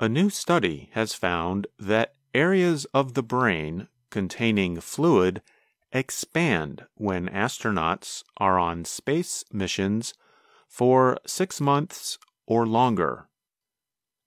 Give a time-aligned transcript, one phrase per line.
[0.00, 5.42] A new study has found that areas of the brain containing fluid
[5.90, 10.14] expand when astronauts are on space missions
[10.68, 12.16] for six months
[12.46, 13.26] or longer.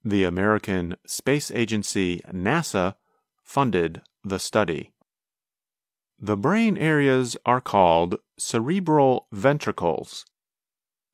[0.04, 2.96] The American Space Agency NASA
[3.42, 4.92] funded the study.
[6.18, 10.26] The brain areas are called cerebral ventricles.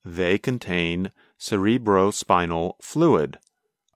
[0.04, 3.38] They contain cerebrospinal fluid,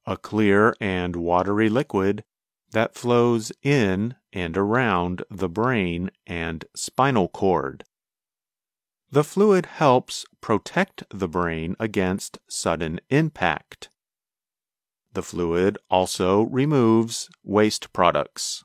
[0.07, 2.25] a clear and watery liquid
[2.73, 7.85] that flows in and around the brain and spinal cord.
[9.11, 13.91] The fluid helps protect the brain against sudden impact.
[15.13, 18.65] The fluid also removes waste products.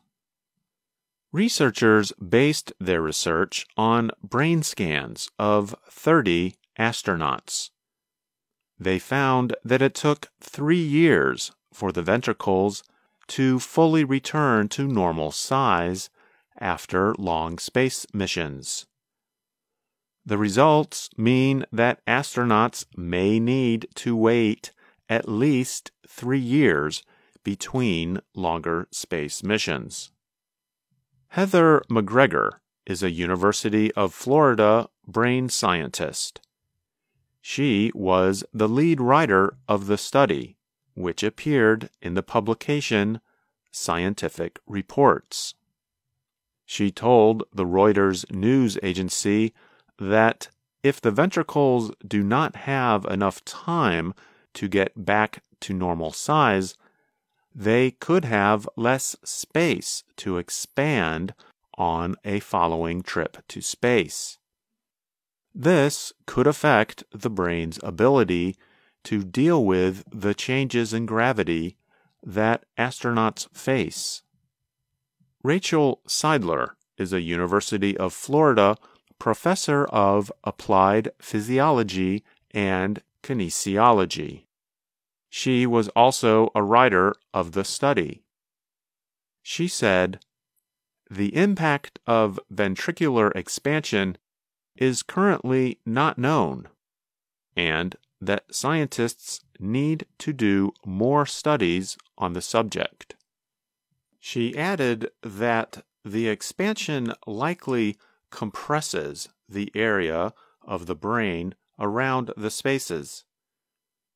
[1.34, 7.72] Researchers based their research on brain scans of 30 astronauts.
[8.80, 12.84] They found that it took three years for the ventricles
[13.28, 16.10] to fully return to normal size
[16.60, 18.86] after long space missions.
[20.26, 24.72] The results mean that astronauts may need to wait
[25.10, 27.04] at least three years
[27.44, 30.12] between longer space missions.
[31.30, 36.42] Heather McGregor is a University of Florida brain scientist.
[37.50, 40.58] She was the lead writer of the study,
[40.96, 43.22] which appeared in the publication
[43.72, 45.54] Scientific Reports.
[46.66, 49.54] She told the Reuters news agency
[49.98, 50.50] that
[50.84, 54.14] if the ventricles do not have enough time
[54.56, 56.76] to get back to normal size,
[57.56, 61.34] they could have less space to expand
[61.78, 64.38] on a following trip to space.
[65.60, 68.58] This could affect the brain's ability
[69.06, 71.78] to deal with the changes in gravity
[72.22, 74.22] that astronauts face.
[75.44, 78.78] Rachael Seidler is a University of Florida
[79.18, 84.44] professor of applied physiology and kinesiology.
[85.28, 88.22] She was also a writer of the study.
[89.42, 90.20] She said,
[91.10, 94.18] The impact of ventricular expansion
[94.78, 96.68] is currently not known,
[97.56, 103.16] and that scientists need to do more studies on the subject.
[104.20, 107.98] She added that the expansion likely
[108.32, 113.24] compresses the area of the brain around the spaces.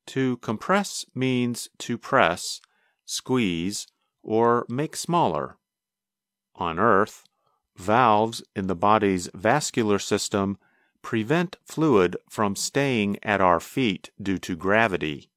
[0.08, 2.60] To compress means to press,
[3.04, 3.86] squeeze,
[4.22, 5.58] or make smaller.
[6.56, 7.24] On Earth,
[7.76, 10.58] valves in the body's vascular system
[11.02, 15.30] prevent fluid from staying at our feet due to gravity.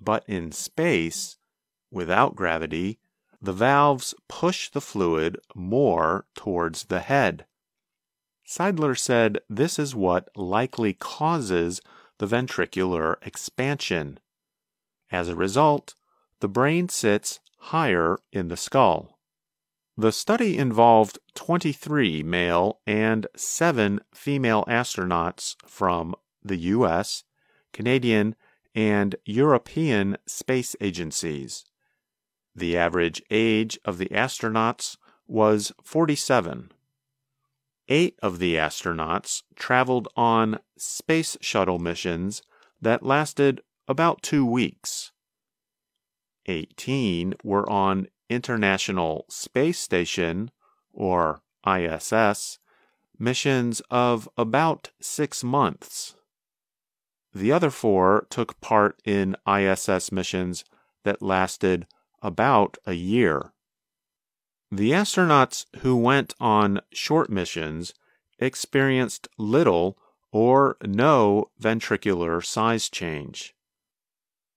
[0.00, 1.36] But in space,
[1.90, 2.98] without gravity,
[3.40, 7.46] the valves push the fluid more towards the head.
[8.46, 11.80] Seidler said this is what likely causes
[12.18, 14.18] the ventricular expansion.
[15.10, 15.94] As a result,
[16.40, 19.13] the brain sits higher in the skull.
[19.96, 27.22] The study involved 23 male and 7 female astronauts from the U.S.,
[27.72, 28.34] Canadian,
[28.74, 31.64] and European space agencies.
[32.56, 34.96] The average age of the astronauts
[35.28, 36.72] was 47.
[37.88, 42.42] Eight of the astronauts traveled on space shuttle missions
[42.80, 45.12] that lasted about two weeks.
[46.46, 50.50] 18 were on International Space Station,
[50.92, 52.58] or ISS,
[53.18, 56.16] missions of about six months.
[57.34, 60.64] The other four took part in ISS missions
[61.04, 61.86] that lasted
[62.22, 63.52] about a year.
[64.70, 67.94] The astronauts who went on short missions
[68.38, 69.98] experienced little
[70.32, 73.54] or no ventricular size change.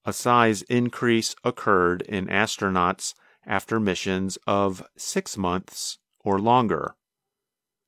[0.06, 3.14] A size increase occurred in astronauts
[3.48, 6.96] after missions of six months or longer.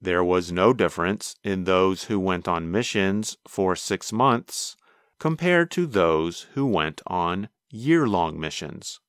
[0.01, 4.77] There was no difference in those who went on missions for six months
[5.19, 9.01] compared to those who went on year long missions.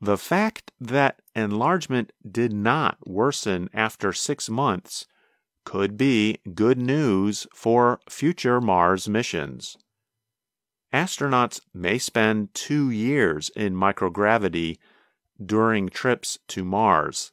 [0.00, 5.06] The fact that enlargement did not worsen after six months
[5.64, 9.76] could be good news for future Mars missions.
[10.92, 14.78] Astronauts may spend two years in microgravity
[15.44, 17.32] during trips to Mars.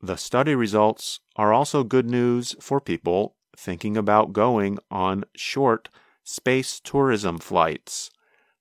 [0.00, 5.88] The study results are also good news for people thinking about going on short
[6.24, 8.10] space tourism flights,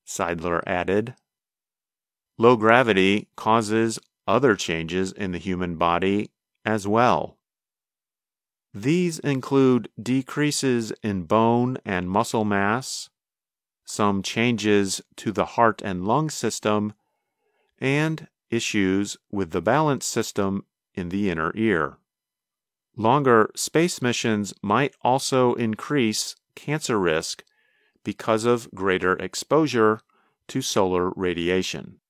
[0.06, 1.16] Seidler added.
[2.38, 6.32] Low gravity causes other changes in the human body
[6.66, 7.38] as well.
[8.74, 13.10] These include decreases in bone and muscle mass,
[13.84, 16.94] some changes to the heart and lung system,
[17.82, 20.64] and issues with the balance system
[20.94, 21.98] in the inner ear.
[22.96, 27.44] Longer space missions might also increase cancer risk
[28.04, 30.02] because of greater exposure
[30.50, 32.01] to solar radiation.